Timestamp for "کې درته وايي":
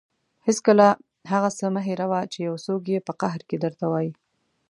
3.49-4.11